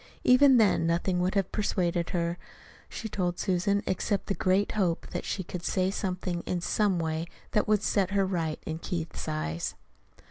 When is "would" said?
1.19-1.35, 7.67-7.83